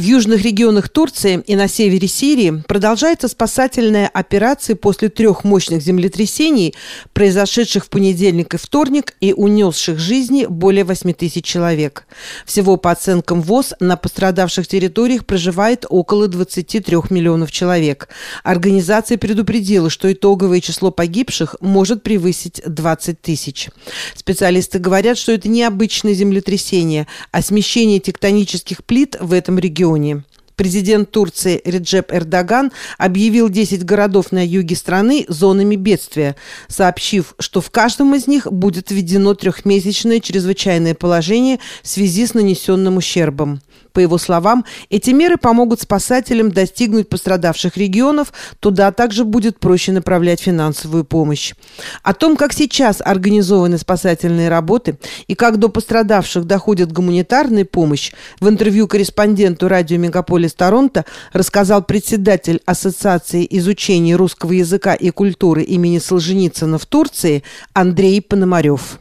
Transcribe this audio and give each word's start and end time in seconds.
В 0.00 0.02
южных 0.02 0.40
регионах 0.44 0.88
Турции 0.88 1.44
и 1.46 1.54
на 1.56 1.68
севере 1.68 2.08
Сирии 2.08 2.62
продолжается 2.66 3.28
спасательная 3.28 4.08
операция 4.08 4.74
после 4.74 5.10
трех 5.10 5.44
мощных 5.44 5.82
землетрясений, 5.82 6.74
произошедших 7.12 7.84
в 7.84 7.90
понедельник 7.90 8.54
и 8.54 8.56
вторник 8.56 9.14
и 9.20 9.34
унесших 9.34 9.98
жизни 9.98 10.46
более 10.48 10.84
8 10.84 11.12
тысяч 11.12 11.44
человек. 11.44 12.06
Всего 12.46 12.78
по 12.78 12.92
оценкам 12.92 13.42
ВОЗ 13.42 13.74
на 13.78 13.98
пострадавших 13.98 14.66
территориях 14.66 15.26
проживает 15.26 15.84
около 15.90 16.28
23 16.28 16.96
миллионов 17.10 17.52
человек. 17.52 18.08
Организация 18.42 19.18
предупредила, 19.18 19.90
что 19.90 20.10
итоговое 20.10 20.62
число 20.62 20.90
погибших 20.90 21.56
может 21.60 22.02
превысить 22.02 22.62
20 22.64 23.20
тысяч. 23.20 23.68
Специалисты 24.14 24.78
говорят, 24.78 25.18
что 25.18 25.32
это 25.32 25.50
необычное 25.50 26.14
землетрясение, 26.14 27.06
а 27.32 27.42
смещение 27.42 28.00
тектонических 28.00 28.82
плит 28.82 29.18
в 29.20 29.34
этом 29.34 29.58
регионе 29.58 29.89
регионе. 29.96 30.22
Президент 30.60 31.10
Турции 31.10 31.62
Реджеп 31.64 32.12
Эрдоган 32.12 32.70
объявил 32.98 33.48
10 33.48 33.82
городов 33.82 34.30
на 34.30 34.46
юге 34.46 34.76
страны 34.76 35.24
зонами 35.26 35.74
бедствия, 35.74 36.36
сообщив, 36.68 37.34
что 37.38 37.62
в 37.62 37.70
каждом 37.70 38.14
из 38.14 38.26
них 38.26 38.46
будет 38.46 38.90
введено 38.90 39.32
трехмесячное 39.32 40.20
чрезвычайное 40.20 40.94
положение 40.94 41.60
в 41.82 41.88
связи 41.88 42.26
с 42.26 42.34
нанесенным 42.34 42.98
ущербом. 42.98 43.62
По 43.92 44.00
его 44.00 44.18
словам, 44.18 44.64
эти 44.88 45.10
меры 45.10 45.36
помогут 45.36 45.80
спасателям 45.80 46.52
достигнуть 46.52 47.08
пострадавших 47.08 47.76
регионов, 47.76 48.32
туда 48.60 48.92
также 48.92 49.24
будет 49.24 49.58
проще 49.58 49.92
направлять 49.92 50.40
финансовую 50.40 51.04
помощь. 51.04 51.54
О 52.02 52.14
том, 52.14 52.36
как 52.36 52.52
сейчас 52.52 53.00
организованы 53.04 53.78
спасательные 53.78 54.48
работы 54.48 54.98
и 55.26 55.34
как 55.34 55.56
до 55.56 55.68
пострадавших 55.68 56.44
доходит 56.44 56.92
гуманитарная 56.92 57.64
помощь, 57.64 58.12
в 58.38 58.48
интервью 58.48 58.86
корреспонденту 58.86 59.66
радио 59.66 59.98
«Мегаполис 59.98 60.49
Торонто» 60.54 61.04
рассказал 61.32 61.82
председатель 61.82 62.60
Ассоциации 62.66 63.46
изучения 63.50 64.16
русского 64.16 64.52
языка 64.52 64.94
и 64.94 65.10
культуры 65.10 65.62
имени 65.62 65.98
Солженицына 65.98 66.78
в 66.78 66.86
Турции 66.86 67.42
Андрей 67.72 68.20
Пономарев. 68.20 68.98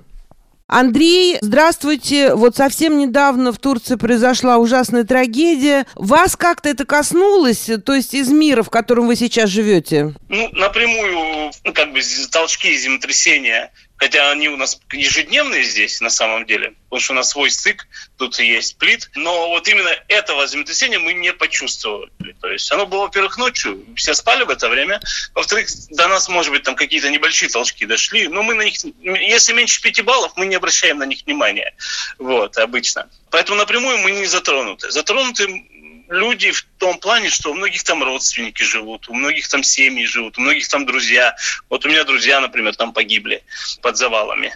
Андрей, 0.72 1.40
здравствуйте. 1.42 2.36
Вот 2.36 2.56
совсем 2.56 3.00
недавно 3.00 3.52
в 3.52 3.58
Турции 3.58 3.96
произошла 3.96 4.60
ужасная 4.60 5.04
трагедия. 5.04 5.88
Вас 5.96 6.36
как-то 6.36 6.70
это 6.70 6.86
коснулось, 6.86 7.72
то 7.84 7.96
есть 7.96 8.14
из 8.14 8.30
мира, 8.30 8.62
в 8.62 8.70
котором 8.70 9.08
вы 9.08 9.16
сейчас 9.16 9.50
живете? 9.50 10.14
Ну, 10.30 10.50
напрямую, 10.54 11.52
ну, 11.64 11.74
как 11.74 11.92
бы 11.92 12.02
толчки 12.30 12.78
землетрясения 12.78 13.72
Хотя 14.00 14.32
они 14.32 14.48
у 14.48 14.56
нас 14.56 14.80
ежедневные 14.94 15.64
здесь 15.64 16.00
на 16.00 16.10
самом 16.10 16.46
деле, 16.46 16.74
потому 16.86 17.02
что 17.02 17.14
у 17.14 17.16
нас 17.18 17.32
свой 17.32 17.52
стык, 17.52 17.86
тут 18.18 18.40
есть 18.40 18.78
плит. 18.78 19.10
Но 19.16 19.50
вот 19.50 19.68
именно 19.68 19.90
этого 20.08 20.48
землетрясения 20.48 21.00
мы 21.00 21.14
не 21.14 21.34
почувствовали. 21.34 22.10
То 22.40 22.50
есть 22.50 22.72
оно 22.72 22.86
было, 22.86 23.04
во-первых, 23.04 23.38
ночью, 23.38 23.86
все 23.98 24.14
спали 24.14 24.46
в 24.46 24.50
это 24.50 24.70
время. 24.70 25.02
Во-вторых, 25.36 25.68
до 25.90 26.08
нас, 26.08 26.30
может 26.30 26.54
быть, 26.54 26.64
там 26.64 26.76
какие-то 26.76 27.10
небольшие 27.10 27.50
толчки 27.50 27.86
дошли. 27.86 28.30
Но 28.30 28.42
мы 28.42 28.54
на 28.54 28.62
них, 28.62 28.76
если 29.02 29.52
меньше 29.52 29.82
пяти 29.82 30.02
баллов, 30.02 30.32
мы 30.38 30.46
не 30.46 30.56
обращаем 30.56 31.00
на 31.00 31.04
них 31.04 31.24
внимания. 31.26 31.76
Вот, 32.18 32.58
обычно. 32.58 33.10
Поэтому 33.32 33.58
напрямую 33.58 33.98
мы 33.98 34.12
не 34.12 34.26
затронуты. 34.28 34.90
Затронуты 34.92 35.66
люди 36.10 36.52
в 36.52 36.66
том 36.78 37.00
плане, 37.00 37.30
что 37.30 37.52
у 37.52 37.54
многих 37.54 37.84
там 37.84 38.04
родственники 38.04 38.64
живут, 38.64 39.08
у 39.10 39.14
многих 39.14 39.48
там 39.48 39.64
семьи 39.64 40.06
живут, 40.06 40.38
у 40.38 40.42
многих 40.42 40.68
там 40.68 40.86
друзья. 40.86 41.36
Вот 41.70 41.86
у 41.86 41.90
меня 41.90 42.04
друзья, 42.04 42.40
например, 42.42 42.76
там 42.76 42.94
погибли 42.94 43.44
под 43.82 43.98
завалами. 43.98 44.56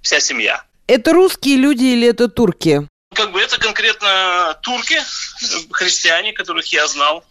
Вся 0.00 0.20
семья. 0.20 0.64
Это 0.86 1.12
русские 1.12 1.56
люди 1.56 1.84
или 1.84 2.08
это 2.08 2.28
турки? 2.28 2.88
Это 3.44 3.58
конкретно 3.58 4.58
турки, 4.62 4.98
христиане, 5.70 6.32
которых 6.32 6.64
я 6.72 6.86
знал, 6.86 7.22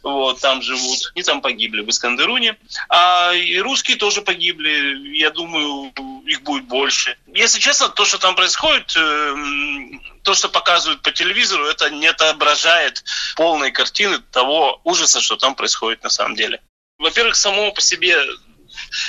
вот, 0.00 0.40
там 0.40 0.62
живут, 0.62 1.10
и 1.16 1.24
там 1.24 1.40
погибли 1.40 1.80
в 1.80 1.88
Искандеруне. 1.88 2.56
А 2.88 3.32
и 3.32 3.58
русские 3.58 3.96
тоже 3.96 4.22
погибли, 4.22 5.16
я 5.16 5.30
думаю, 5.30 5.92
их 6.24 6.42
будет 6.42 6.66
больше. 6.66 7.18
Если 7.34 7.58
честно, 7.58 7.88
то, 7.88 8.04
что 8.04 8.18
там 8.18 8.36
происходит, 8.36 8.94
эм, 8.94 10.00
то, 10.22 10.34
что 10.34 10.48
показывают 10.48 11.02
по 11.02 11.10
телевизору, 11.10 11.66
это 11.66 11.90
не 11.90 12.06
отображает 12.06 13.02
полной 13.34 13.72
картины 13.72 14.20
того 14.30 14.80
ужаса, 14.84 15.20
что 15.20 15.34
там 15.34 15.56
происходит 15.56 16.04
на 16.04 16.10
самом 16.10 16.36
деле. 16.36 16.60
Во-первых, 16.98 17.34
само 17.34 17.72
по 17.72 17.80
себе 17.80 18.16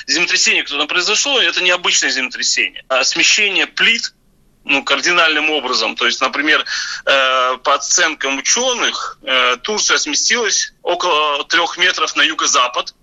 землетрясение, 0.07 0.63
которое 0.63 0.88
произошло, 0.88 1.39
это 1.39 1.62
необычное 1.62 2.09
землетрясение. 2.09 2.84
А 2.89 3.03
смещение 3.03 3.68
плит 3.68 4.13
ну, 4.67 4.83
кардинальным 4.83 5.50
образом. 5.50 5.95
То 5.95 6.05
есть, 6.05 6.22
например, 6.22 6.63
э, 7.05 7.57
по 7.63 7.75
оценкам 7.75 8.38
ученых, 8.38 9.17
э, 9.23 9.57
Турция 9.63 9.97
сместилась 9.97 10.73
около 10.83 11.44
трех 11.45 11.78
метров 11.78 12.16
на 12.16 12.23
юго-запад, 12.23 12.94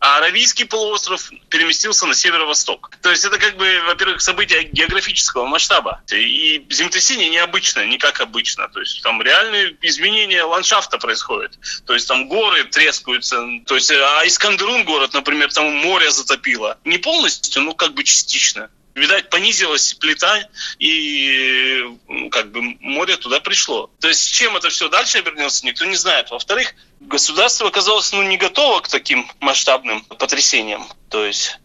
а 0.00 0.16
Аравийский 0.16 0.64
полуостров 0.64 1.30
переместился 1.50 2.06
на 2.06 2.14
северо-восток. 2.14 2.90
То 3.02 3.10
есть 3.10 3.22
это 3.26 3.38
как 3.38 3.58
бы, 3.58 3.82
во-первых, 3.86 4.22
событие 4.22 4.64
географического 4.64 5.44
масштаба. 5.44 6.00
И 6.10 6.66
землетрясение 6.70 7.28
необычное, 7.28 7.84
не 7.84 7.98
как 7.98 8.20
обычно. 8.22 8.68
То 8.68 8.80
есть 8.80 9.02
там 9.02 9.20
реальные 9.20 9.76
изменения 9.82 10.42
ландшафта 10.42 10.96
происходят. 10.96 11.52
То 11.84 11.92
есть 11.92 12.08
там 12.08 12.28
горы 12.28 12.64
трескаются. 12.64 13.44
То 13.66 13.74
есть, 13.74 13.90
а 13.90 14.26
Искандерун 14.26 14.84
город, 14.84 15.12
например, 15.12 15.52
там 15.52 15.66
море 15.66 16.10
затопило. 16.10 16.78
Не 16.84 16.96
полностью, 16.96 17.60
но 17.60 17.74
как 17.74 17.92
бы 17.92 18.02
частично 18.02 18.70
видать, 19.00 19.30
понизилась 19.30 19.94
плита, 19.94 20.48
и 20.78 21.82
ну, 22.08 22.30
как 22.30 22.52
бы 22.52 22.60
море 22.80 23.16
туда 23.16 23.40
пришло. 23.40 23.90
То 24.00 24.08
есть, 24.08 24.32
чем 24.32 24.56
это 24.56 24.68
все 24.68 24.88
дальше 24.88 25.18
обернется, 25.18 25.66
никто 25.66 25.84
не 25.84 25.96
знает. 25.96 26.30
Во-вторых, 26.30 26.74
государство 27.00 27.68
оказалось 27.68 28.12
ну, 28.12 28.22
не 28.22 28.36
готово 28.36 28.80
к 28.80 28.88
таким 28.88 29.30
масштабным 29.40 30.04
потрясениям. 30.04 30.86
То 31.08 31.24
есть, 31.24 31.58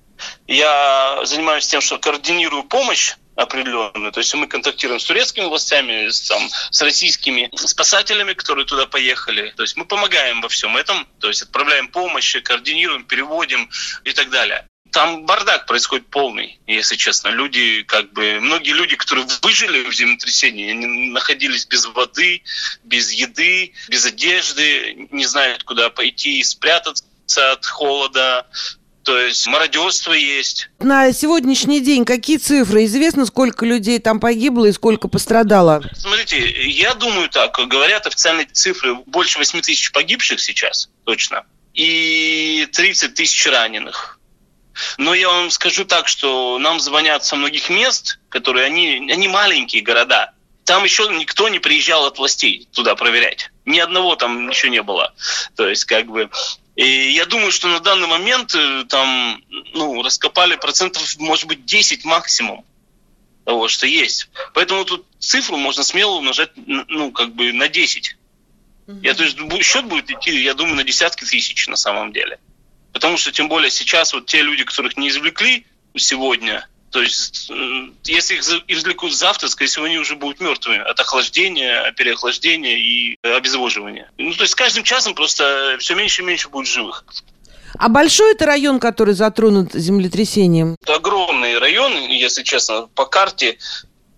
я 0.47 1.22
занимаюсь 1.25 1.68
тем, 1.68 1.81
что 1.81 2.00
координирую 2.00 2.63
помощь 2.63 3.13
определенную. 3.35 4.13
То 4.13 4.22
есть 4.22 4.34
мы 4.34 4.47
контактируем 4.47 5.00
с 5.00 5.03
турецкими 5.03 5.45
властями, 5.45 6.07
с, 6.07 6.22
там, 6.22 6.50
с 6.72 6.81
российскими 6.81 7.50
спасателями, 7.56 8.31
которые 8.31 8.66
туда 8.66 8.85
поехали. 8.85 9.53
То 9.57 9.63
есть 9.63 9.75
мы 9.75 9.84
помогаем 9.85 10.40
во 10.40 10.47
всем 10.47 10.78
этом, 10.78 11.06
то 11.19 11.28
есть 11.28 11.41
отправляем 11.41 11.90
помощь, 11.90 12.41
координируем, 12.41 13.03
переводим 13.03 13.69
и 14.06 14.12
так 14.13 14.29
далее 14.29 14.66
там 14.95 15.25
бардак 15.25 15.66
происходит 15.66 16.07
полный, 16.07 16.57
если 16.67 16.95
честно. 16.95 17.28
Люди, 17.28 17.83
как 17.83 18.13
бы, 18.13 18.39
многие 18.39 18.72
люди, 18.72 18.95
которые 18.95 19.28
выжили 19.41 19.89
в 19.89 19.94
землетрясении, 19.94 20.72
они 20.72 21.09
находились 21.09 21.66
без 21.66 21.85
воды, 21.85 22.44
без 22.85 23.11
еды, 23.11 23.73
без 23.89 24.06
одежды, 24.06 25.09
не 25.11 25.25
знают, 25.25 25.66
куда 25.66 25.89
пойти 25.89 26.41
спрятаться 26.45 27.03
от 27.51 27.66
холода. 27.66 28.47
То 29.03 29.19
есть 29.19 29.45
мародерство 29.47 30.13
есть. 30.13 30.69
На 30.79 31.12
сегодняшний 31.12 31.81
день 31.81 32.06
какие 32.06 32.38
цифры? 32.38 32.85
Известно, 32.85 33.25
сколько 33.25 33.66
людей 33.66 34.00
там 34.00 34.22
погибло 34.22 34.66
и 34.66 34.72
сколько 34.72 35.09
пострадало? 35.09 35.83
Смотрите, 35.94 36.39
я 36.69 36.94
думаю 36.94 37.27
так. 37.27 37.53
Говорят 37.67 38.07
официальные 38.07 38.47
цифры. 38.47 38.95
Больше 39.07 39.39
8 39.39 39.59
тысяч 39.59 39.91
погибших 39.91 40.39
сейчас, 40.39 40.89
точно. 41.03 41.44
И 41.73 42.66
30 42.72 43.13
тысяч 43.13 43.45
раненых. 43.47 44.16
Но 44.97 45.13
я 45.13 45.30
вам 45.30 45.50
скажу 45.52 45.86
так, 45.86 46.08
что 46.08 46.59
нам 46.59 46.80
звонят 46.80 47.25
со 47.25 47.36
многих 47.36 47.69
мест, 47.69 48.19
которые 48.30 48.66
они, 48.66 49.09
они 49.12 49.28
маленькие 49.28 49.81
города. 49.81 50.31
Там 50.63 50.84
еще 50.84 51.08
никто 51.09 51.47
не 51.50 51.59
приезжал 51.59 52.06
от 52.06 52.18
властей 52.18 52.68
туда 52.74 52.96
проверять. 52.96 53.52
Ни 53.66 53.80
одного 53.80 54.16
там 54.16 54.50
еще 54.50 54.69
не 54.69 54.81
было. 54.81 55.13
То 55.56 55.68
есть, 55.68 55.86
как 55.86 56.08
бы, 56.08 56.30
и 56.75 57.12
я 57.12 57.25
думаю, 57.25 57.52
что 57.52 57.68
на 57.68 57.80
данный 57.80 58.08
момент 58.08 58.53
э, 58.56 58.84
там, 58.90 59.41
ну, 59.74 60.02
раскопали 60.02 60.56
процентов, 60.56 61.18
может 61.19 61.46
быть, 61.46 61.66
10 61.66 62.03
максимум 62.03 62.66
того, 63.46 63.68
что 63.68 63.88
есть. 63.88 64.30
Поэтому 64.53 64.84
тут 64.84 65.06
цифру 65.19 65.56
можно 65.56 65.84
смело 65.84 66.16
умножать, 66.16 66.52
ну, 66.56 67.12
как 67.12 67.34
бы 67.34 67.53
на 67.53 67.69
10. 67.69 68.18
Угу. 68.88 69.00
Я, 69.02 69.13
то 69.13 69.24
есть 69.24 69.38
счет 69.63 69.86
будет 69.86 70.10
идти, 70.10 70.38
я 70.42 70.54
думаю, 70.54 70.75
на 70.75 70.83
десятки 70.83 71.24
тысяч 71.24 71.68
на 71.68 71.78
самом 71.78 72.12
деле. 72.12 72.39
Потому 72.95 73.18
что 73.18 73.33
тем 73.33 73.50
более 73.50 73.69
сейчас 73.69 74.13
вот 74.13 74.25
те 74.25 74.42
люди, 74.42 74.63
которых 74.63 74.95
не 74.95 75.09
извлекли 75.09 75.65
сегодня, 75.97 76.65
то 76.92 77.01
есть 77.01 77.51
э, 77.51 77.89
если 78.06 78.36
их 78.36 78.63
извлекут 78.69 79.13
завтра, 79.13 79.50
скорее 79.50 79.68
всего, 79.68 79.83
они 79.83 79.97
уже 79.97 80.15
будут 80.15 80.39
мертвыми 80.39 80.77
от 80.77 80.97
охлаждения, 80.97 81.92
переохлаждения 81.92 82.77
и 82.77 83.18
обезвоживания. 83.21 84.09
Ну, 84.18 84.31
то 84.31 84.44
есть 84.44 84.53
с 84.53 84.56
каждым 84.56 84.86
часом 84.86 85.13
просто 85.13 85.75
все 85.80 85.94
меньше 85.94 86.21
и 86.21 86.25
меньше 86.25 86.47
будет 86.47 86.68
живых. 86.68 87.03
А 87.77 87.89
большой 87.89 88.31
это 88.31 88.45
район, 88.45 88.80
который 88.80 89.13
затронут 89.13 89.74
землетрясением? 89.74 90.77
Это 90.81 90.95
огромный 90.95 91.59
район, 91.59 91.92
если 92.07 92.44
честно, 92.44 92.88
по 92.95 93.06
карте. 93.06 93.57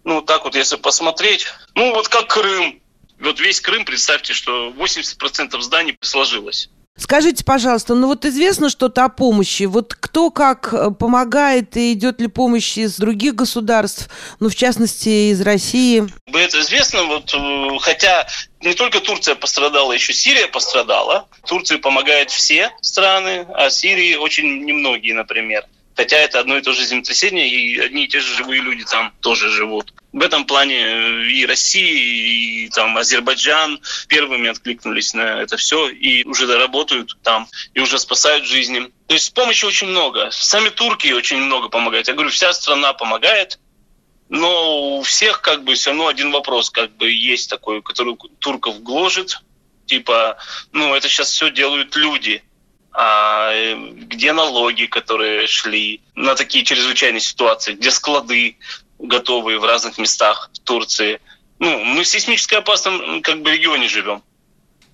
Ну, 0.03 0.21
так 0.21 0.43
вот, 0.43 0.53
если 0.53 0.75
посмотреть, 0.75 1.47
ну, 1.73 1.95
вот 1.95 2.09
как 2.09 2.27
Крым. 2.27 2.79
Вот 3.19 3.39
весь 3.39 3.59
Крым, 3.59 3.85
представьте, 3.85 4.33
что 4.33 4.69
80% 4.69 5.59
зданий 5.61 5.97
сложилось. 6.01 6.69
Скажите, 6.97 7.45
пожалуйста, 7.45 7.93
ну 7.93 8.07
вот 8.07 8.25
известно 8.25 8.69
что-то 8.69 9.05
о 9.05 9.09
помощи. 9.09 9.63
Вот 9.63 9.93
кто 9.93 10.31
как 10.31 10.73
э, 10.73 10.89
помогает 10.91 11.77
и 11.77 11.93
идет 11.93 12.19
ли 12.19 12.27
помощь 12.27 12.77
из 12.77 12.97
других 12.97 13.35
государств, 13.35 14.09
ну 14.39 14.49
в 14.49 14.55
частности 14.55 15.31
из 15.31 15.39
России? 15.41 16.03
Это 16.25 16.59
известно, 16.59 17.03
вот, 17.03 17.31
э, 17.33 17.79
хотя 17.81 18.27
не 18.61 18.73
только 18.73 18.99
Турция 18.99 19.35
пострадала, 19.35 19.93
еще 19.93 20.11
Сирия 20.11 20.47
пострадала. 20.47 21.27
Турции 21.45 21.77
помогают 21.77 22.31
все 22.31 22.71
страны, 22.81 23.45
а 23.53 23.69
Сирии 23.69 24.15
очень 24.15 24.65
немногие, 24.65 25.13
например. 25.13 25.65
Хотя 25.97 26.17
это 26.17 26.39
одно 26.39 26.57
и 26.59 26.61
то 26.61 26.73
же 26.73 26.85
землетрясение, 26.85 27.49
и 27.49 27.79
одни 27.79 28.05
и 28.05 28.07
те 28.07 28.19
же 28.19 28.35
живые 28.35 28.61
люди 28.61 28.85
там 28.85 29.11
тоже 29.19 29.49
живут. 29.49 29.95
В 30.13 30.21
этом 30.21 30.45
плане 30.45 30.77
э, 30.77 31.25
и 31.25 31.43
Россия, 31.47 31.91
и 31.91 32.69
там 32.69 32.95
Азербайджан 32.95 33.81
первыми 34.07 34.47
откликнулись 34.47 35.15
на 35.15 35.41
это 35.41 35.57
все 35.57 35.89
и 35.89 36.23
уже 36.25 36.45
доработают 36.45 37.17
там, 37.23 37.47
и 37.73 37.79
уже 37.79 37.97
спасают 37.97 38.45
жизни. 38.45 38.91
То 39.07 39.15
есть 39.15 39.33
помощи 39.33 39.65
очень 39.65 39.87
много. 39.87 40.29
Сами 40.29 40.69
турки 40.69 41.11
очень 41.13 41.37
много 41.37 41.67
помогают. 41.67 42.07
Я 42.07 42.13
говорю, 42.13 42.29
вся 42.29 42.53
страна 42.53 42.93
помогает, 42.93 43.57
но 44.29 44.99
у 44.99 45.01
всех 45.01 45.41
как 45.41 45.63
бы 45.63 45.73
все 45.73 45.89
равно 45.89 46.09
один 46.09 46.31
вопрос 46.31 46.69
как 46.69 46.95
бы 46.95 47.09
есть 47.11 47.49
такой, 47.49 47.81
который 47.81 48.15
турков 48.37 48.83
гложет. 48.83 49.41
Типа, 49.87 50.37
ну 50.73 50.93
это 50.93 51.09
сейчас 51.09 51.31
все 51.31 51.49
делают 51.49 51.95
люди 51.95 52.43
где 52.97 54.33
налоги, 54.33 54.85
которые 54.85 55.45
шли 55.45 56.01
на 56.15 56.33
такие 56.35 56.63
чрезвычайные 56.63 57.21
ситуации, 57.21 57.73
где 57.73 57.91
склады 57.91 58.57
готовые 58.97 59.59
в 59.59 59.65
разных 59.65 59.99
местах 59.99 60.49
в 60.51 60.59
Турции. 60.59 61.21
Ну, 61.59 61.83
мы 61.83 62.03
в 62.03 62.07
сейсмически 62.07 62.55
опасном 62.55 63.21
как 63.21 63.43
бы 63.43 63.51
регионе 63.51 63.87
живем. 63.87 64.23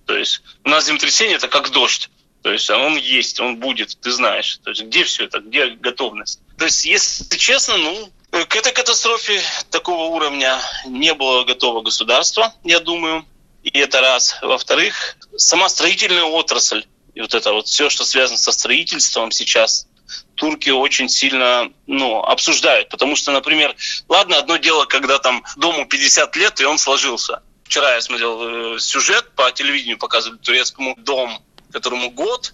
То 0.06 0.18
есть 0.18 0.42
у 0.66 0.70
нас 0.70 0.86
землетрясение 0.86 1.38
это 1.38 1.48
как 1.48 1.70
дождь. 1.70 2.10
То 2.42 2.52
есть 2.52 2.70
он 2.70 2.98
есть, 2.98 3.40
он 3.40 3.56
будет, 3.58 3.98
ты 4.02 4.12
знаешь. 4.12 4.60
То 4.64 4.72
есть 4.72 4.84
где 4.84 5.06
все 5.06 5.24
это, 5.24 5.40
где 5.40 5.68
готовность? 5.68 6.42
То 6.58 6.66
есть, 6.66 6.84
если 6.84 7.38
честно, 7.38 7.78
ну, 7.78 8.12
к 8.32 8.56
этой 8.58 8.74
катастрофе 8.74 9.42
такого 9.70 10.14
уровня 10.14 10.60
не 10.86 11.14
было 11.14 11.46
готово 11.46 11.82
государство, 11.82 12.54
я 12.66 12.82
думаю. 12.82 13.26
И 13.64 13.70
это 13.80 14.02
раз. 14.02 14.38
Во-вторых, 14.42 15.16
сама 15.38 15.70
строительная 15.70 16.26
отрасль 16.26 16.84
и 17.16 17.22
вот 17.22 17.34
это 17.34 17.54
вот 17.54 17.68
все, 17.68 17.90
что 17.90 18.06
связано 18.06 18.38
со 18.38 18.52
строительством 18.52 19.32
сейчас, 19.32 19.88
турки 20.36 20.70
очень 20.70 21.10
сильно 21.10 21.72
ну, 21.88 22.20
обсуждают. 22.20 22.90
Потому 22.90 23.16
что, 23.16 23.32
например, 23.32 23.76
ладно, 24.10 24.38
одно 24.38 24.58
дело, 24.58 24.86
когда 24.86 25.20
там 25.20 25.44
дому 25.56 25.86
50 25.86 26.36
лет, 26.36 26.62
и 26.62 26.66
он 26.66 26.78
сложился. 26.78 27.42
Вчера 27.64 27.96
я 27.96 28.02
смотрел 28.02 28.76
э, 28.76 28.80
сюжет 28.80 29.32
по 29.36 29.52
телевидению, 29.52 29.98
показывали 29.98 30.38
турецкому 30.40 30.96
дом, 30.98 31.42
которому 31.72 32.12
год, 32.12 32.54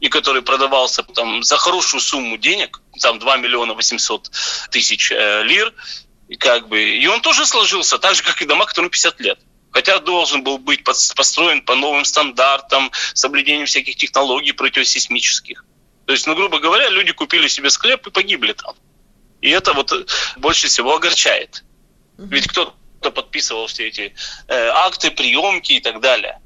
и 0.00 0.08
который 0.08 0.42
продавался 0.42 1.02
там 1.02 1.42
за 1.42 1.56
хорошую 1.56 2.00
сумму 2.00 2.36
денег, 2.36 2.80
там 3.00 3.18
2 3.18 3.36
миллиона 3.38 3.74
800 3.74 4.30
тысяч 4.70 5.10
э, 5.10 5.42
лир, 5.44 5.72
и 6.28 6.36
как 6.36 6.68
бы, 6.68 6.82
и 6.82 7.06
он 7.06 7.20
тоже 7.20 7.46
сложился, 7.46 7.98
так 7.98 8.14
же, 8.14 8.22
как 8.22 8.40
и 8.40 8.46
дома, 8.46 8.66
которым 8.66 8.90
50 8.90 9.20
лет 9.20 9.38
хотя 9.74 9.98
должен 9.98 10.44
был 10.44 10.58
быть 10.58 10.84
построен 10.84 11.60
по 11.60 11.74
новым 11.74 12.04
стандартам, 12.04 12.92
соблюдением 13.12 13.66
всяких 13.66 13.96
технологий 13.96 14.52
противосейсмических. 14.52 15.64
То 16.06 16.12
есть, 16.12 16.26
ну, 16.28 16.36
грубо 16.36 16.60
говоря, 16.60 16.88
люди 16.88 17.12
купили 17.12 17.48
себе 17.48 17.70
склеп 17.70 18.06
и 18.06 18.10
погибли 18.10 18.52
там. 18.52 18.74
И 19.40 19.50
это 19.50 19.72
вот 19.72 19.92
больше 20.36 20.68
всего 20.68 20.94
огорчает. 20.94 21.64
Ведь 22.16 22.46
кто-то 22.46 23.10
подписывал 23.10 23.66
все 23.66 23.88
эти 23.88 24.14
э, 24.46 24.68
акты, 24.68 25.10
приемки 25.10 25.72
и 25.72 25.80
так 25.80 26.00
далее. 26.00 26.40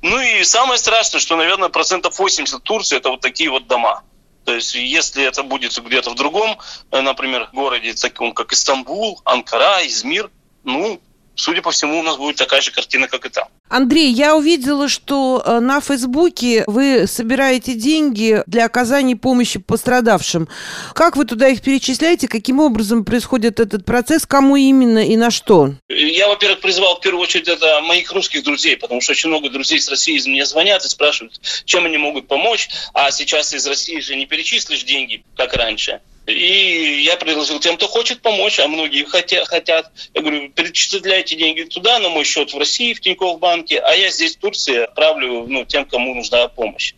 Ну 0.00 0.18
и 0.18 0.42
самое 0.44 0.78
страшное, 0.78 1.20
что, 1.20 1.36
наверное, 1.36 1.68
процентов 1.68 2.18
80 2.18 2.62
Турции 2.62 2.96
это 2.96 3.10
вот 3.10 3.20
такие 3.20 3.50
вот 3.50 3.66
дома. 3.66 4.04
То 4.46 4.54
есть, 4.54 4.74
если 4.74 5.22
это 5.22 5.42
будет 5.42 5.78
где-то 5.78 6.10
в 6.10 6.14
другом, 6.14 6.58
э, 6.92 7.00
например, 7.02 7.50
городе, 7.52 7.92
таком 7.92 8.32
как 8.32 8.54
Истамбул, 8.54 9.20
Анкара, 9.24 9.86
Измир, 9.86 10.30
ну, 10.64 11.00
судя 11.36 11.62
по 11.62 11.70
всему, 11.70 12.00
у 12.00 12.02
нас 12.02 12.16
будет 12.16 12.36
такая 12.36 12.60
же 12.60 12.72
картина, 12.72 13.06
как 13.06 13.26
и 13.26 13.28
там. 13.28 13.48
Андрей, 13.68 14.12
я 14.12 14.36
увидела, 14.36 14.88
что 14.88 15.42
э, 15.44 15.60
на 15.60 15.80
Фейсбуке 15.80 16.64
вы 16.66 17.06
собираете 17.06 17.74
деньги 17.74 18.42
для 18.46 18.64
оказания 18.64 19.16
помощи 19.16 19.58
пострадавшим. 19.58 20.48
Как 20.94 21.16
вы 21.16 21.24
туда 21.24 21.48
их 21.48 21.62
перечисляете? 21.62 22.28
Каким 22.28 22.60
образом 22.60 23.04
происходит 23.04 23.60
этот 23.60 23.84
процесс? 23.84 24.24
Кому 24.24 24.56
именно 24.56 25.04
и 25.04 25.16
на 25.16 25.30
что? 25.30 25.74
Я, 25.88 26.28
во-первых, 26.28 26.60
призвал 26.60 26.96
в 26.96 27.00
первую 27.00 27.22
очередь 27.22 27.48
это 27.48 27.80
моих 27.82 28.12
русских 28.12 28.44
друзей, 28.44 28.76
потому 28.76 29.00
что 29.00 29.12
очень 29.12 29.30
много 29.30 29.50
друзей 29.50 29.78
из 29.78 29.88
России 29.88 30.16
из 30.16 30.26
меня 30.26 30.46
звонят 30.46 30.84
и 30.84 30.88
спрашивают, 30.88 31.40
чем 31.64 31.86
они 31.86 31.98
могут 31.98 32.28
помочь. 32.28 32.68
А 32.94 33.10
сейчас 33.10 33.52
из 33.52 33.66
России 33.66 34.00
же 34.00 34.16
не 34.16 34.26
перечислишь 34.26 34.84
деньги, 34.84 35.24
как 35.36 35.54
раньше. 35.54 36.00
И 36.26 37.02
я 37.04 37.16
предложил 37.16 37.60
тем, 37.60 37.76
кто 37.76 37.86
хочет 37.86 38.20
помочь, 38.20 38.58
а 38.58 38.66
многие 38.66 39.04
хотят. 39.04 39.46
хотят. 39.46 39.92
Я 40.12 40.20
говорю, 40.22 40.50
перечисляйте 40.50 41.36
деньги 41.36 41.62
туда, 41.62 41.98
на 42.00 42.08
мой 42.08 42.24
счет 42.24 42.52
в 42.52 42.58
России, 42.58 42.94
в 42.94 43.00
Тинькофф 43.00 43.38
банке, 43.38 43.78
а 43.78 43.94
я 43.94 44.10
здесь, 44.10 44.36
в 44.36 44.40
Турции, 44.40 44.84
отправлю 44.84 45.46
ну, 45.46 45.64
тем, 45.64 45.84
кому 45.84 46.14
нужна 46.14 46.48
помощь. 46.48 46.94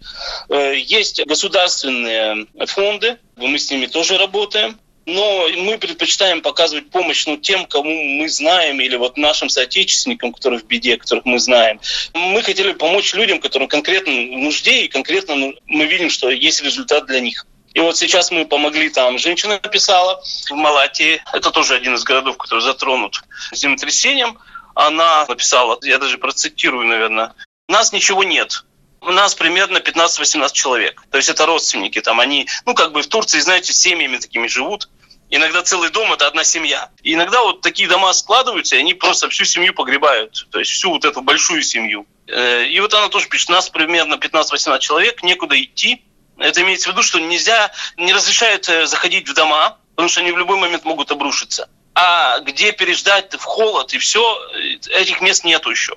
Э, 0.49 0.75
есть 0.77 1.25
государственные 1.27 2.47
фонды, 2.67 3.19
мы 3.37 3.59
с 3.59 3.71
ними 3.71 3.87
тоже 3.87 4.17
работаем. 4.17 4.79
Но 5.05 5.49
мы 5.57 5.79
предпочитаем 5.79 6.43
показывать 6.43 6.91
помощь 6.91 7.27
ну, 7.27 7.39
тем, 7.39 7.65
кому 7.65 7.91
мы 8.05 8.29
знаем, 8.29 8.79
или 8.79 8.95
вот 8.95 9.17
нашим 9.17 9.49
соотечественникам, 9.49 10.35
которые 10.35 10.61
в 10.61 10.65
беде, 10.65 10.99
которых 10.99 11.25
мы 11.25 11.39
знаем. 11.39 11.81
Мы 12.13 12.43
хотели 12.43 12.73
помочь 12.73 13.15
людям, 13.15 13.41
которым 13.41 13.69
конкретно 13.69 14.13
нужде, 14.13 14.83
и 14.83 14.89
конкретно 14.89 15.35
ну, 15.35 15.55
мы 15.67 15.87
видим, 15.87 16.11
что 16.11 16.29
есть 16.29 16.63
результат 16.63 17.07
для 17.07 17.21
них. 17.21 17.47
И 17.75 17.81
вот 17.81 17.97
сейчас 17.97 18.31
мы 18.31 18.47
помогли 18.47 18.88
там. 18.88 19.19
Женщина 19.19 19.61
написала 19.62 20.23
в 20.49 20.55
Малатии, 20.55 21.23
это 21.32 21.50
тоже 21.50 21.75
один 21.75 21.94
из 21.94 22.05
городов, 22.05 22.37
который 22.37 22.61
затронут 22.61 23.23
землетрясением. 23.53 24.38
Она 24.75 25.26
написала, 25.26 25.79
я 25.82 25.99
даже 25.99 26.19
процитирую, 26.19 26.87
наверное, 26.87 27.35
«У 27.69 27.73
нас 27.73 27.93
ничего 27.93 28.25
нет, 28.25 28.65
у 29.00 29.11
нас 29.11 29.35
примерно 29.35 29.79
15-18 29.79 30.53
человек. 30.53 31.03
То 31.11 31.19
есть 31.19 31.29
это 31.29 31.47
родственники 31.47 32.00
там, 32.00 32.20
они, 32.20 32.49
ну 32.67 32.75
как 32.75 32.93
бы 32.93 33.03
в 33.03 33.06
Турции, 33.06 33.41
знаете, 33.41 33.73
семьями 33.73 34.19
такими 34.19 34.47
живут. 34.47 34.88
Иногда 35.31 35.62
целый 35.62 35.91
дом– 35.91 36.12
это 36.15 36.26
одна 36.26 36.43
семья. 36.43 36.91
И 37.03 37.12
иногда 37.12 37.43
вот 37.43 37.61
такие 37.61 37.88
дома 37.88 38.12
складываются, 38.15 38.76
и 38.76 38.79
они 38.79 38.94
просто 38.94 39.29
всю 39.29 39.44
семью 39.44 39.75
погребают. 39.75 40.49
То 40.50 40.59
есть 40.59 40.70
всю 40.70 40.91
вот 40.91 41.05
эту 41.05 41.20
большую 41.20 41.62
семью. 41.62 42.06
Э, 42.26 42.65
и 42.65 42.81
вот 42.81 42.94
она 42.94 43.09
тоже 43.09 43.29
пишет, 43.29 43.50
нас 43.50 43.69
примерно 43.69 44.15
15-18 44.15 44.79
человек, 44.79 45.23
некуда 45.23 45.61
идти, 45.62 46.03
это 46.38 46.62
имеется 46.62 46.88
в 46.88 46.93
виду, 46.93 47.02
что 47.02 47.19
нельзя, 47.19 47.70
не 47.96 48.12
разрешают 48.12 48.69
э, 48.69 48.87
заходить 48.87 49.29
в 49.29 49.35
дома, 49.35 49.79
потому 49.90 50.08
что 50.08 50.20
они 50.20 50.32
в 50.32 50.38
любой 50.38 50.58
момент 50.58 50.85
могут 50.85 51.11
обрушиться. 51.11 51.69
А 51.94 52.38
где 52.40 52.73
переждать 52.73 53.35
в 53.35 53.43
холод 53.43 53.93
и 53.93 53.99
все, 53.99 54.23
э, 54.55 54.79
этих 55.00 55.20
мест 55.20 55.44
нету 55.44 55.70
еще. 55.70 55.94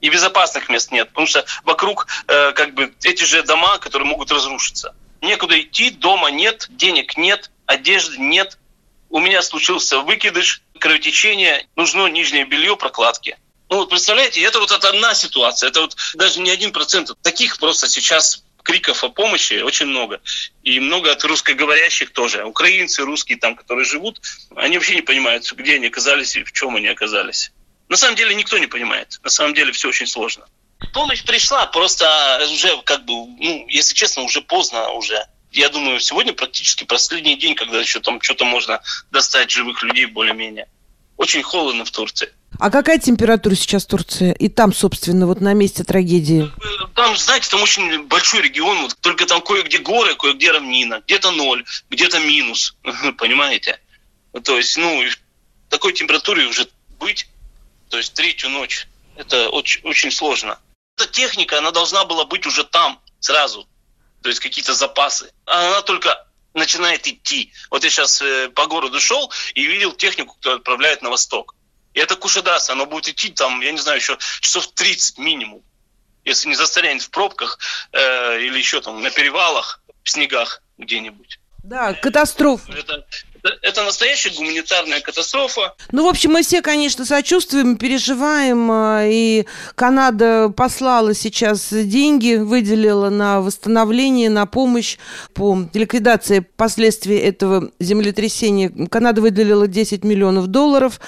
И 0.00 0.08
безопасных 0.08 0.68
мест 0.68 0.92
нет, 0.92 1.08
потому 1.08 1.26
что 1.26 1.44
вокруг 1.64 2.06
э, 2.26 2.52
как 2.52 2.74
бы 2.74 2.94
эти 3.02 3.24
же 3.24 3.42
дома, 3.42 3.78
которые 3.78 4.08
могут 4.08 4.30
разрушиться. 4.30 4.94
Некуда 5.20 5.60
идти, 5.60 5.90
дома 5.90 6.30
нет, 6.30 6.66
денег 6.70 7.16
нет, 7.16 7.50
одежды 7.66 8.18
нет. 8.18 8.58
У 9.10 9.18
меня 9.18 9.42
случился 9.42 10.00
выкидыш, 10.00 10.62
кровотечение, 10.78 11.66
нужно 11.76 12.06
нижнее 12.06 12.44
белье, 12.44 12.76
прокладки. 12.76 13.38
Ну 13.68 13.76
вот 13.76 13.90
представляете, 13.90 14.42
это 14.42 14.58
вот 14.58 14.72
это 14.72 14.88
одна 14.88 15.14
ситуация, 15.14 15.68
это 15.68 15.82
вот 15.82 15.96
даже 16.14 16.40
не 16.40 16.50
один 16.50 16.72
процент. 16.72 17.12
Таких 17.22 17.58
просто 17.58 17.88
сейчас 17.88 18.42
криков 18.62 19.04
о 19.04 19.08
помощи 19.08 19.60
очень 19.62 19.86
много. 19.86 20.20
И 20.62 20.80
много 20.80 21.10
от 21.12 21.24
русскоговорящих 21.24 22.12
тоже. 22.12 22.44
Украинцы, 22.44 23.02
русские 23.02 23.38
там, 23.38 23.56
которые 23.56 23.84
живут, 23.84 24.20
они 24.56 24.76
вообще 24.76 24.94
не 24.94 25.02
понимают, 25.02 25.50
где 25.52 25.76
они 25.76 25.86
оказались 25.86 26.36
и 26.36 26.44
в 26.44 26.52
чем 26.52 26.76
они 26.76 26.88
оказались. 26.88 27.52
На 27.88 27.96
самом 27.96 28.16
деле 28.16 28.34
никто 28.34 28.58
не 28.58 28.66
понимает. 28.66 29.18
На 29.22 29.30
самом 29.30 29.54
деле 29.54 29.72
все 29.72 29.88
очень 29.88 30.06
сложно. 30.06 30.46
Помощь 30.92 31.22
пришла, 31.24 31.66
просто 31.66 32.40
уже 32.52 32.80
как 32.84 33.04
бы, 33.04 33.12
ну, 33.12 33.66
если 33.68 33.94
честно, 33.94 34.22
уже 34.22 34.40
поздно 34.40 34.90
уже. 34.90 35.26
Я 35.52 35.68
думаю, 35.68 36.00
сегодня 36.00 36.32
практически 36.32 36.84
последний 36.84 37.36
день, 37.36 37.54
когда 37.54 37.80
еще 37.80 38.00
там 38.00 38.20
что-то 38.22 38.44
можно 38.44 38.80
достать 39.10 39.50
живых 39.50 39.82
людей 39.82 40.06
более-менее. 40.06 40.68
Очень 41.16 41.42
холодно 41.42 41.84
в 41.84 41.90
Турции. 41.90 42.30
А 42.58 42.70
какая 42.70 42.98
температура 42.98 43.54
сейчас 43.54 43.84
в 43.84 43.88
Турции? 43.88 44.34
И 44.38 44.48
там, 44.48 44.72
собственно, 44.72 45.26
вот 45.26 45.40
на 45.40 45.52
месте 45.54 45.84
трагедии? 45.84 46.50
Там, 47.00 47.16
знаете, 47.16 47.48
там 47.48 47.62
очень 47.62 48.02
большой 48.02 48.42
регион, 48.42 48.82
вот, 48.82 48.94
только 49.00 49.24
там 49.24 49.40
кое-где 49.40 49.78
горы, 49.78 50.14
кое-где 50.16 50.50
равнина, 50.50 51.00
где-то 51.00 51.30
ноль, 51.30 51.64
где-то 51.88 52.18
минус, 52.18 52.76
понимаете? 53.16 53.80
То 54.44 54.58
есть, 54.58 54.76
ну, 54.76 55.02
такой 55.70 55.94
температуре 55.94 56.44
уже 56.44 56.68
быть, 56.98 57.26
то 57.88 57.96
есть 57.96 58.12
третью 58.12 58.50
ночь, 58.50 58.86
это 59.16 59.48
очень, 59.48 59.80
очень 59.84 60.10
сложно. 60.10 60.58
Эта 60.98 61.10
техника, 61.10 61.56
она 61.56 61.70
должна 61.70 62.04
была 62.04 62.26
быть 62.26 62.44
уже 62.44 62.64
там 62.64 63.00
сразу, 63.18 63.66
то 64.22 64.28
есть 64.28 64.40
какие-то 64.40 64.74
запасы. 64.74 65.32
Она 65.46 65.80
только 65.80 66.28
начинает 66.52 67.08
идти. 67.08 67.50
Вот 67.70 67.82
я 67.82 67.88
сейчас 67.88 68.20
э, 68.20 68.50
по 68.50 68.66
городу 68.66 69.00
шел 69.00 69.32
и 69.54 69.64
видел 69.64 69.94
технику, 69.94 70.34
которая 70.34 70.58
отправляет 70.58 71.00
на 71.00 71.08
восток. 71.08 71.54
И 71.94 71.98
это 71.98 72.14
Кушадас, 72.14 72.68
оно 72.68 72.84
будет 72.84 73.08
идти 73.08 73.30
там, 73.30 73.62
я 73.62 73.72
не 73.72 73.78
знаю, 73.78 74.00
еще 74.00 74.18
часов 74.42 74.66
30 74.74 75.16
минимум. 75.16 75.62
Если 76.24 76.48
не 76.48 76.54
застрянет 76.54 77.02
в 77.02 77.10
пробках 77.10 77.58
э, 77.92 78.40
или 78.40 78.58
еще 78.58 78.80
там 78.80 79.00
на 79.02 79.10
перевалах, 79.10 79.82
в 80.02 80.10
снегах 80.10 80.62
где-нибудь. 80.78 81.38
Да, 81.62 81.92
катастрофа. 81.92 82.72
Это, 82.72 83.04
это 83.62 83.84
настоящая 83.84 84.30
гуманитарная 84.30 85.00
катастрофа. 85.00 85.74
Ну, 85.92 86.06
в 86.06 86.08
общем, 86.08 86.32
мы 86.32 86.42
все, 86.42 86.62
конечно, 86.62 87.04
сочувствуем, 87.04 87.76
переживаем. 87.76 88.70
А, 88.70 89.04
и 89.04 89.46
Канада 89.74 90.48
послала 90.56 91.14
сейчас 91.14 91.68
деньги, 91.70 92.36
выделила 92.36 93.10
на 93.10 93.40
восстановление, 93.40 94.30
на 94.30 94.46
помощь 94.46 94.96
по 95.34 95.68
ликвидации 95.74 96.40
последствий 96.40 97.18
этого 97.18 97.70
землетрясения. 97.78 98.70
Канада 98.88 99.20
выделила 99.20 99.66
10 99.66 100.02
миллионов 100.02 100.46
долларов. 100.46 101.00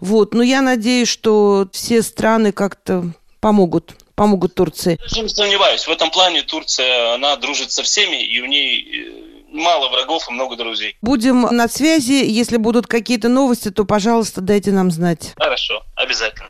Вот. 0.00 0.34
Но 0.34 0.42
я 0.42 0.62
надеюсь, 0.62 1.08
что 1.08 1.68
все 1.72 2.02
страны 2.02 2.52
как-то 2.52 3.12
помогут 3.40 3.94
помогут 4.16 4.54
Турции. 4.54 4.98
Я 5.12 5.22
не 5.22 5.28
сомневаюсь. 5.28 5.86
В 5.86 5.90
этом 5.90 6.10
плане 6.10 6.42
Турция, 6.42 7.14
она 7.14 7.36
дружит 7.36 7.70
со 7.70 7.82
всеми, 7.84 8.24
и 8.24 8.40
у 8.40 8.46
ней 8.46 8.82
э, 8.82 9.52
мало 9.52 9.88
врагов 9.88 10.28
и 10.28 10.32
много 10.32 10.56
друзей. 10.56 10.96
Будем 11.02 11.42
на 11.42 11.68
связи. 11.68 12.24
Если 12.24 12.56
будут 12.56 12.86
какие-то 12.86 13.28
новости, 13.28 13.70
то, 13.70 13.84
пожалуйста, 13.84 14.40
дайте 14.40 14.72
нам 14.72 14.90
знать. 14.90 15.32
Хорошо, 15.36 15.84
обязательно. 15.94 16.44